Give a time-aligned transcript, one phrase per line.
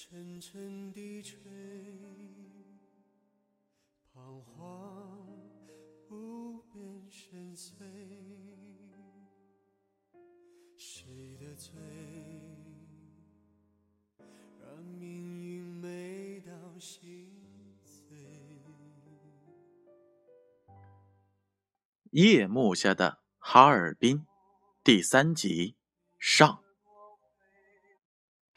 [0.00, 1.40] 沉沉低垂，
[4.14, 5.26] 彷徨
[6.08, 7.72] 无边深邃。
[10.76, 11.72] 谁的罪，
[14.60, 17.28] 让命运美到心
[17.82, 18.16] 碎？
[22.12, 24.24] 夜幕下的哈尔滨，
[24.84, 25.74] 第三集
[26.20, 26.62] 上。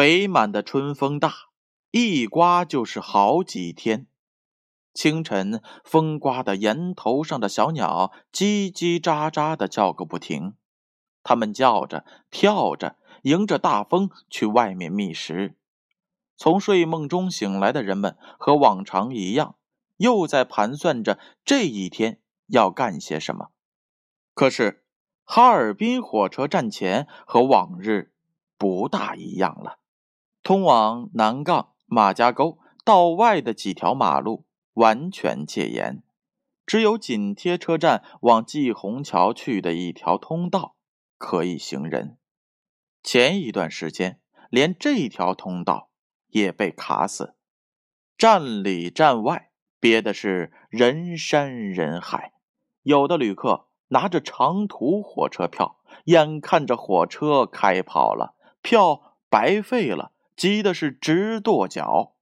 [0.00, 1.30] 北满的春风大，
[1.90, 4.06] 一刮就是好几天。
[4.94, 10.54] 清晨，风刮得檐头上的小鸟叽叽喳喳的叫个不停。
[11.22, 15.58] 它们叫着、跳着，迎着大风去外面觅食。
[16.34, 19.56] 从睡梦中醒来的人们和往常一样，
[19.98, 23.50] 又在盘算着这一天要干些什么。
[24.32, 24.82] 可是，
[25.24, 28.14] 哈尔滨火车站前和往日
[28.56, 29.76] 不大一样了。
[30.50, 36.02] 通往南岗、马家沟道外的几条马路完全戒严，
[36.66, 40.74] 只有紧贴车站往季虹桥去的一条通道
[41.16, 42.18] 可以行人。
[43.00, 44.18] 前一段时间，
[44.50, 45.90] 连这条通道
[46.26, 47.36] 也被卡死，
[48.18, 52.32] 站里站外憋的是人山人海。
[52.82, 60.10] 有的旅客拿着长途火车票，眼看着火车开跑了，票白费了。
[60.40, 62.14] 急的是直跺脚，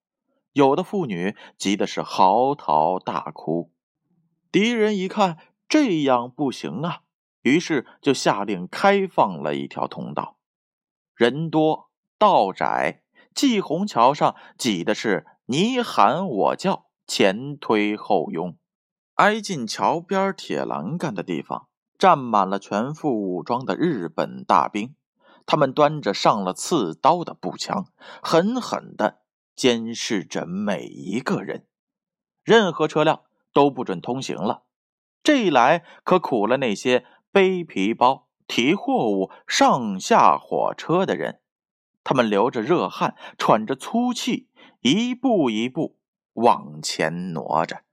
[0.53, 3.71] 有的妇女急的是嚎啕大哭。
[4.51, 5.39] 敌人一看
[5.69, 7.03] 这样不行啊，
[7.43, 10.37] 于是就下令开放了一条通道。
[11.15, 18.59] 人多道窄，季虹桥上挤的是你喊我叫，前推后拥。
[19.15, 24.97] 挨近桥边铁栏杆的地方，站满了全副武装的日本大兵。
[25.49, 27.87] 他们端着上了刺刀的步枪，
[28.23, 29.23] 狠狠地
[29.57, 31.67] 监视着每一个人，
[32.45, 33.23] 任何车辆
[33.55, 34.65] 都不准通行了。
[35.23, 41.41] 这一来可苦了那些背皮包、提货物上下火车的人，
[42.05, 44.51] 他们流着热汗，喘着粗气，
[44.83, 45.97] 一步一步
[46.35, 47.85] 往前挪着。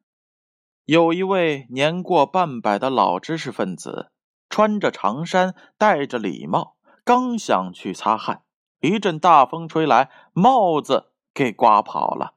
[0.84, 4.12] 有一位年过半百的老知识分子，
[4.50, 6.75] 穿着长衫，戴着礼帽。
[7.06, 8.44] 刚想去擦汗，
[8.80, 12.34] 一阵大风吹来，帽子给刮跑了。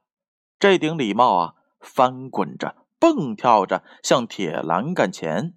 [0.59, 5.55] 这顶礼帽啊，翻滚着，蹦跳着，向铁栏杆前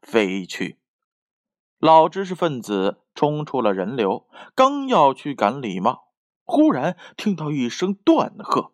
[0.00, 0.78] 飞去。
[1.80, 6.12] 老知识分子冲出了人流，刚要去赶礼帽，
[6.44, 8.72] 忽然听到一声断喝：“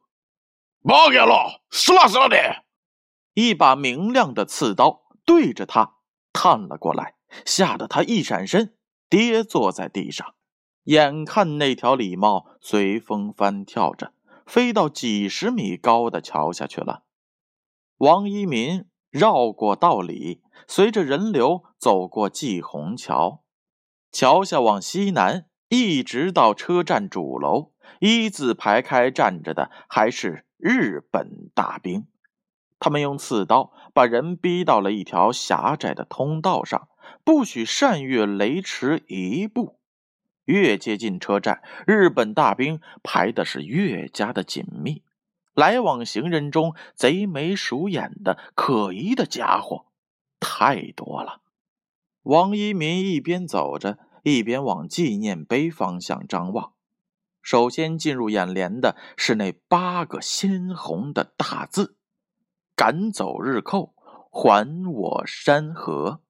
[0.85, 2.37] 别干了，死了死了的！”
[3.33, 5.95] 一把明亮的刺刀对着他
[6.31, 7.15] 探了过来，
[7.47, 8.75] 吓得他一闪身。
[9.09, 10.35] 跌坐在地上，
[10.85, 14.13] 眼看那条礼帽随风翻跳着，
[14.47, 17.05] 飞到几十米高的桥下去了。
[17.99, 23.43] 王一民绕过道里，随着人流走过季虹桥，
[24.13, 32.07] 桥下往西南，一直到车站主楼，一字排开站着的还是日本大兵。
[32.79, 36.89] 他们用刺刀把人逼到了一条狭窄的通道上。
[37.25, 39.79] 不许擅越雷池一步。
[40.45, 45.03] 越接近车站，日本大兵排的是越加的紧密。
[45.55, 49.87] 来往行人中，贼眉鼠眼的可疑的家伙
[50.39, 51.41] 太多了。
[52.23, 56.73] 王一民一边走着，一边往纪念碑方向张望。
[57.43, 61.97] 首先进入眼帘的是那八个鲜红的大字
[62.79, 63.93] ：“赶走日寇，
[64.31, 66.21] 还我山河。”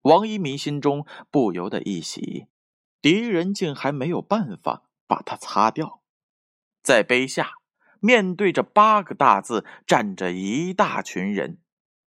[0.00, 2.46] 王一民心中不由得一喜，
[3.02, 6.00] 敌人竟还没有办法把它擦掉。
[6.82, 7.56] 在碑下，
[8.00, 11.58] 面对着八个大字，站着一大群人，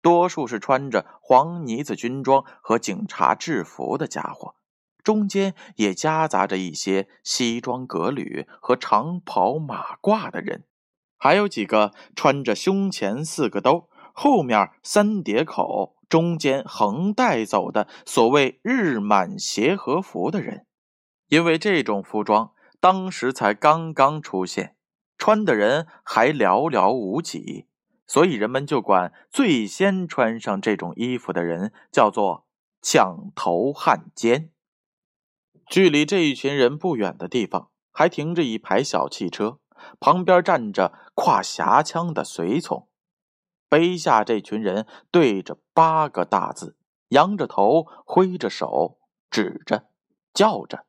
[0.00, 4.54] 多数是穿着黄呢子军装和警察制服的家伙，
[5.03, 10.64] 中间也夹杂着一些西装革履和长袍马褂的人，
[11.16, 15.94] 还有几个穿着胸前四个兜，后面三叠口。
[16.08, 20.64] 中间横带走的所谓日满协和服的人，
[21.26, 24.76] 因为这种服装当时才刚刚出现，
[25.18, 27.66] 穿的人还寥寥无几，
[28.06, 32.46] 所以人们就管最先穿上这种衣服的人叫做
[32.80, 34.52] “抢头汉奸”。
[35.68, 39.58] 距离这一群人不远的地方，还停着一排小汽车，
[40.00, 42.88] 旁边站着挎匣枪的随从。
[43.69, 46.76] 碑下这群人对着八个大字，
[47.08, 48.99] 扬着头，挥着手，
[49.31, 49.88] 指着，
[50.32, 50.87] 叫着。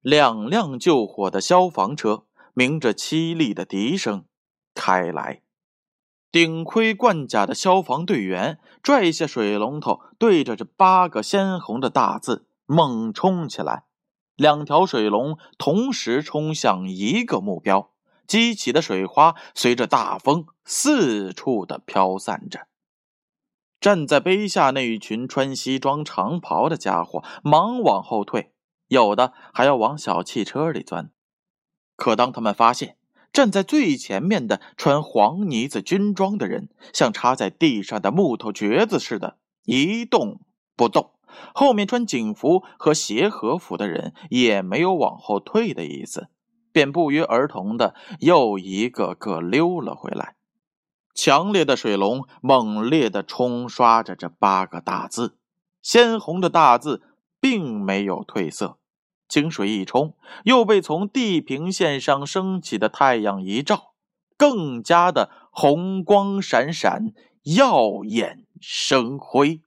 [0.00, 4.24] 两辆救火的消防车，鸣着凄厉的笛声
[4.74, 5.42] 开来。
[6.30, 13.84] 顶盔贯甲的消防队员拽下水龙头，对着这八个鲜红的大字猛冲起来。
[14.36, 17.92] 两条水龙同时冲向一个目标，
[18.28, 22.68] 激起的水花随着大风四处的飘散着。
[23.80, 28.52] 站在碑下那一群穿西装长袍的家伙忙往后退，
[28.88, 31.10] 有的还要往小汽车里钻。
[31.96, 32.96] 可当他们发现，
[33.32, 40.40] 站在最前面的穿黄呢子军装的人，像插在地上的木头橛子似的，一动
[40.76, 41.12] 不动。
[41.54, 46.28] 后面穿警服和协和服的人也没有往后退的意思，
[46.78, 50.36] 便不约而同的又一个个溜了回来。
[51.12, 55.36] 强烈的水龙猛烈的冲刷着这八个大字，
[55.82, 57.02] 鲜红的大字
[57.40, 58.78] 并没有褪色。
[59.28, 60.14] 清水一冲，
[60.44, 63.94] 又被从地平线上升起的太阳一照，
[64.36, 69.62] 更加的红光闪闪，耀眼生辉。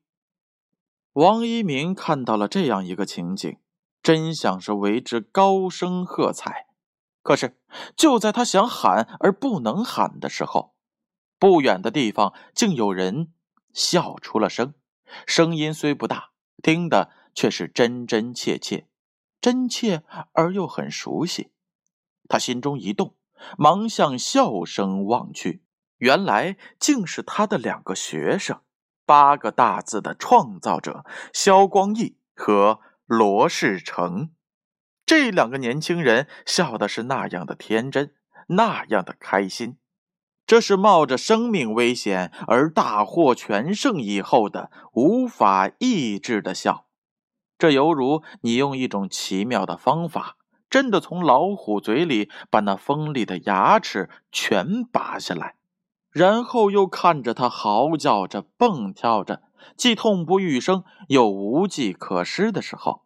[1.11, 3.57] 王一鸣看到了这样一个情景，
[4.01, 6.67] 真想是为之高声喝彩。
[7.23, 7.59] 可是
[7.95, 10.75] 就在他想喊而不能喊的时候，
[11.37, 13.33] 不远的地方竟有人
[13.73, 14.73] 笑出了声，
[15.25, 16.31] 声音虽不大，
[16.63, 18.87] 听的却是真真切切。
[19.39, 20.03] 真切
[20.33, 21.51] 而又很熟悉，
[22.29, 23.15] 他心中一动，
[23.57, 25.63] 忙向笑声望去，
[25.97, 28.61] 原来竟是他的两个学生，
[29.03, 31.03] 八个大字的创造者
[31.33, 34.29] 肖光义和罗世成。
[35.05, 38.13] 这两个年轻人笑的是那样的天真，
[38.47, 39.77] 那样的开心，
[40.45, 46.87] 这是冒着生命危险而大获全胜以后的无法抑制的笑。
[47.57, 50.37] 这犹如你用一种奇妙的方法，
[50.69, 55.55] 真的从老虎嘴里把那锋利的牙齿全拔下来，
[56.09, 59.43] 然后又看着它嚎叫着、蹦跳着，
[59.77, 63.03] 既痛不欲生又无计可施的时候，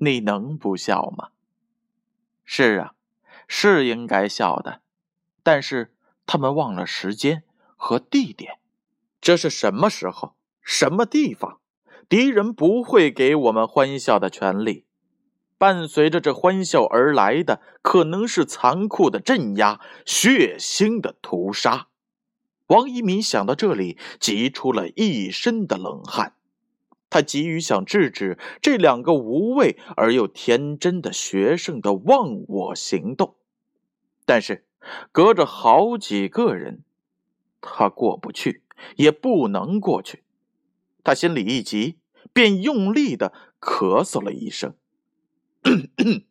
[0.00, 1.28] 你能不笑吗？
[2.44, 2.94] 是啊，
[3.46, 4.80] 是应该笑的，
[5.42, 5.92] 但是
[6.26, 7.42] 他们忘了时间
[7.76, 8.58] 和地点，
[9.20, 11.60] 这是什么时候、什么地方？
[12.08, 14.86] 敌人不会给我们欢笑的权利，
[15.58, 21.88] 伴随着这欢笑而来的，可能是残酷的镇压、血腥的屠杀。
[22.68, 26.34] 王一民想到这里，急出了一身的冷汗。
[27.10, 33.36] 他急于想制止这两个无畏而又天真的学生的忘我行动，
[34.26, 34.66] 但是
[35.10, 36.82] 隔着好几个人，
[37.60, 38.62] 他过不去，
[38.96, 40.22] 也不能过去。
[41.02, 41.98] 他心里一急，
[42.32, 44.74] 便用力的咳嗽了一声。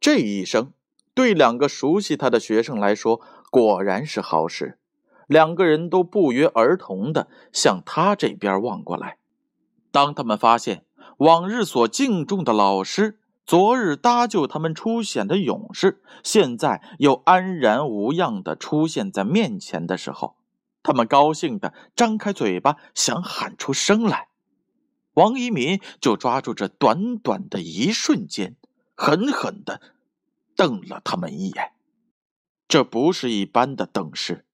[0.00, 0.72] 这一声
[1.14, 4.78] 对两个熟悉他的学生来说，果然是好事。
[5.26, 9.18] 两个人都不约而同的向他这边望过来。
[9.96, 10.84] 当他们发现
[11.16, 20.36] 往日所敬重的老师，昨日搭救他们出险的勇士，现在又安然无恙的出现在面前的时候，
[20.82, 24.28] 他们高兴的张开嘴巴，想喊出声来。
[25.14, 28.54] 王一民就抓住这短短的一瞬间，
[28.94, 29.80] 狠狠的
[30.54, 31.72] 瞪了他们一眼。
[32.68, 34.44] 这不是一般的瞪视，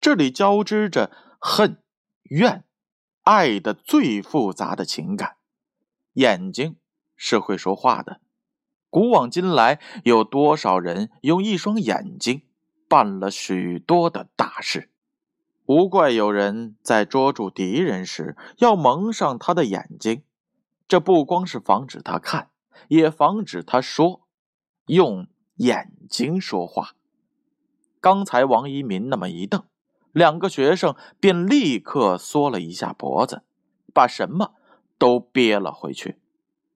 [0.00, 1.76] 这里交织着恨、
[2.22, 2.64] 怨、
[3.28, 5.36] 爱的最复杂的情感。
[6.14, 6.76] 眼睛
[7.14, 8.22] 是会说话的。
[8.88, 12.44] 古往今来，有多少人用一双眼睛
[12.88, 14.90] 办了许多的大事？
[15.66, 20.22] 无怪有人在捉住敌人时要蒙上他的眼睛，
[20.88, 22.48] 这不光是防止他看，
[22.88, 24.26] 也防止他说，
[24.86, 26.94] 用眼睛说话。
[28.00, 29.66] 刚才王一民那么一瞪，
[30.18, 33.42] 两个学生便立刻缩了一下脖子，
[33.94, 34.54] 把什么
[34.98, 36.18] 都憋了回去。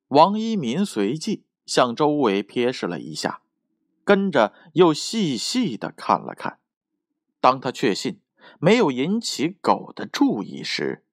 [0.09, 3.43] 王一民随即向周围瞥视了一下，
[4.05, 6.59] 跟着又细细的看了看。
[7.41, 8.21] 当他确信。
[8.59, 11.05] 没有引起狗的注意时，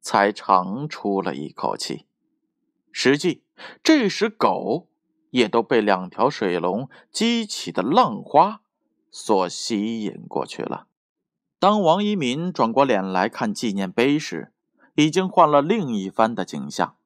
[0.00, 2.06] 才长出了一口气。
[2.92, 3.42] 实际
[3.82, 4.88] 这时狗
[5.30, 8.62] 也都被两条水龙激起的浪花
[9.10, 10.86] 所吸引过去了。
[11.64, 14.52] 当王一民转过脸来看纪念碑时，
[14.96, 16.96] 已经换了另一番的景象。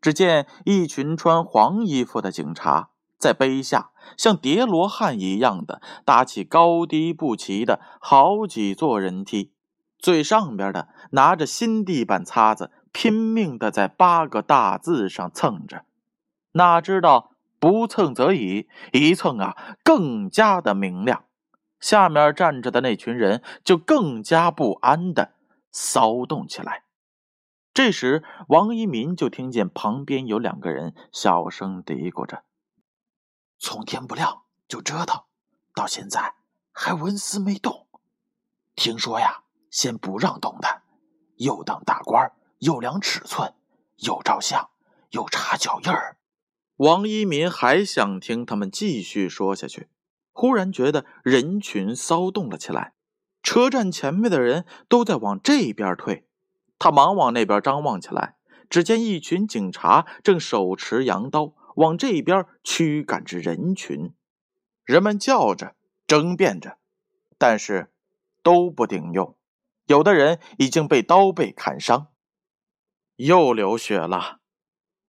[0.00, 2.88] 只见一群穿黄衣服的警察。
[3.18, 9.52] 在碑下，像叠罗汉一样的搭起高低不齐的好几座人梯，
[9.98, 15.84] 最上边的拿着新地板擦子，拼命的在八个大字上蹭着。
[16.52, 19.54] 哪知道不蹭则已，一蹭啊，
[19.84, 21.24] 更加的明亮。
[21.80, 25.34] 下面站着的那群人就更加不安的
[25.72, 26.84] 骚动起来。
[27.72, 32.44] 这时，王一民就听见旁边有两个人小声嘀咕着
[33.58, 35.22] ：“从天不亮就折腾，
[35.74, 36.34] 到现在
[36.72, 37.86] 还纹丝没动。
[38.74, 40.82] 听说呀，先不让动弹，
[41.36, 43.54] 又当大官，又量尺寸，
[43.98, 44.70] 又照相，
[45.10, 46.18] 又查脚印儿。”
[46.76, 49.88] 王一民还想听他们继续说下去，
[50.40, 52.94] 忽然觉得人群骚动了起来，
[53.42, 56.26] 车站前面的人都在往这边退。
[56.78, 58.36] 他忙往那边张望起来，
[58.70, 64.14] 只见一群警察正手持洋刀往这边驱赶着人群，
[64.82, 66.78] 人们叫着争辩着，
[67.36, 67.92] 但是
[68.42, 69.36] 都不顶用。
[69.88, 72.06] 有的人已经被刀背砍伤，
[73.16, 74.40] 又流血了。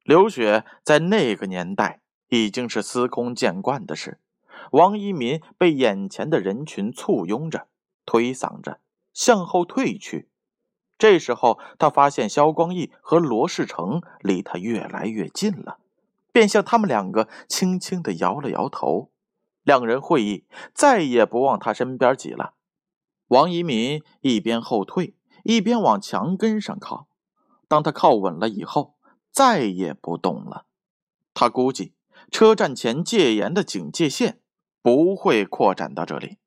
[0.03, 4.19] 流血在那个年代已经是司空见惯的事。
[4.71, 7.67] 王一民被眼前的人群簇拥着，
[8.05, 8.79] 推搡着
[9.13, 10.29] 向后退去。
[10.97, 15.79] 这时候，他发现肖光义和罗世成离他越来越近了，
[16.31, 19.11] 便向他们两个轻轻的摇了摇头。
[19.63, 22.53] 两人会意，再也不往他身边挤了。
[23.27, 27.07] 王一民一边后退，一边往墙根上靠。
[27.67, 28.95] 当他靠稳了以后，
[29.31, 30.65] 再也不动了。
[31.33, 31.93] 他估计
[32.29, 34.40] 车站前戒严的警戒线
[34.81, 36.37] 不会扩展到这里，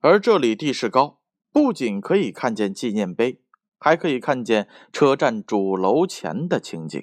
[0.00, 1.20] 而这里地势高，
[1.52, 3.40] 不仅可以看见纪念碑。
[3.80, 7.00] 还可以看见车站主楼前的情景。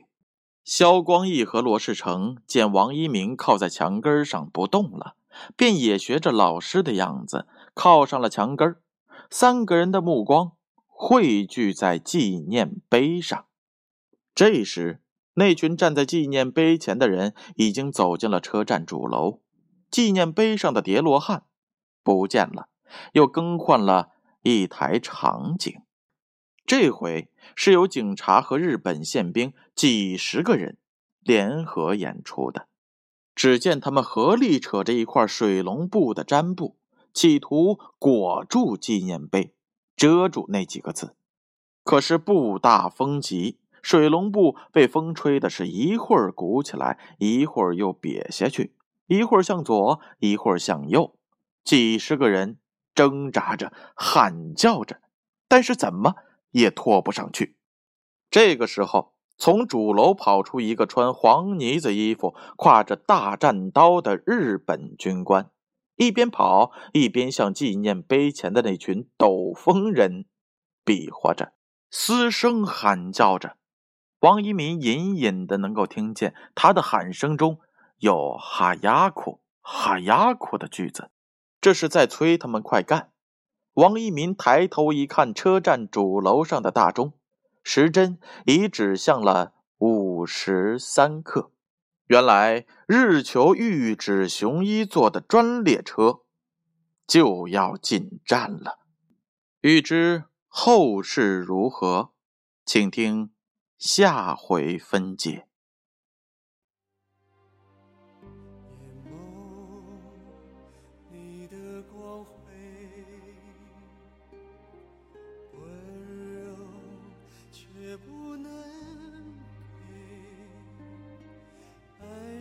[0.65, 5.15] 肖光义和罗世成见王一鸣靠在墙根上不动了，
[5.55, 8.75] 便也学着老师的样子靠上了墙根
[9.29, 10.51] 三个人的目光
[10.85, 13.45] 汇聚在纪念碑上。
[14.33, 15.01] 这时，
[15.35, 19.39] 那群站在纪念碑前的人已经走进了车站主楼。
[19.95, 21.45] 纪念碑上的叠罗汉
[22.03, 22.67] 不见了，
[23.13, 24.09] 又更换了
[24.41, 25.73] 一台场景。
[26.65, 30.77] 这回是由警察和日本宪兵几十个人
[31.21, 32.67] 联合演出的。
[33.35, 36.75] 只见他们合力扯着一块水龙布的毡布，
[37.13, 39.53] 企图裹住纪念碑，
[39.95, 41.15] 遮住那几个字。
[41.85, 48.73] 可是布大风急，水龙布被风吹的是一会儿鼓起来，一会儿又瘪下去，
[49.07, 51.17] 一会儿向左，一会儿向右。
[51.63, 52.59] 几十个人
[52.93, 55.01] 挣扎着，喊叫着，
[55.47, 56.15] 但是怎么？
[56.51, 57.57] 也拖不上去。
[58.29, 65.49] 这个时候，从主楼跑出一个穿黄呢子衣服、挎着大战刀的日本军官，
[65.97, 70.25] 一边跑一边向纪念碑前的那群斗风人
[70.85, 71.51] 比划着，
[71.91, 73.57] 嘶声喊叫着。
[74.21, 77.59] 王一民隐隐的能够听见他的喊声中
[77.97, 81.09] 有“哈呀库哈呀库”的句子，
[81.59, 83.11] 这是在催他们快干。
[83.73, 87.13] 王一民抬头一看，车站主楼上的大钟
[87.63, 91.51] 时针已指向了午时三刻。
[92.07, 96.21] 原来日求玉指雄一坐的专列车
[97.07, 98.79] 就要进站了。
[99.61, 102.11] 欲知后事如何，
[102.63, 103.31] 请听
[103.77, 105.47] 下回分解。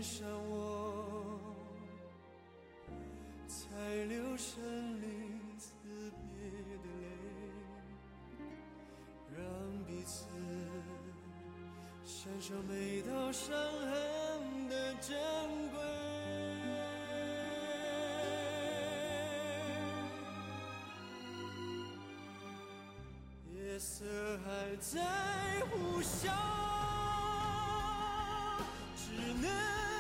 [0.05, 1.35] 伤我，
[3.49, 3.65] 才
[4.05, 4.63] 流生
[5.01, 5.07] 离
[5.59, 5.73] 死
[6.21, 6.45] 别
[6.83, 7.09] 的泪，
[9.35, 9.41] 让
[9.87, 10.27] 彼此
[12.05, 15.17] 享受每道伤痕的珍
[15.71, 15.81] 贵。
[23.55, 24.05] 夜色
[24.45, 25.01] 还在
[25.71, 26.29] 呼啸，
[28.95, 29.94] 只能。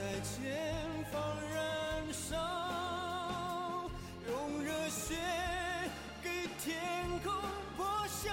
[0.00, 0.56] 在前
[1.12, 3.90] 方燃烧
[4.26, 5.14] 用热血
[6.22, 6.80] 给天
[7.22, 7.30] 空
[7.76, 8.30] 破晓。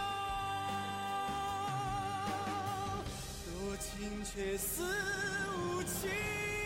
[3.44, 4.82] 多情却似
[5.58, 6.57] 无情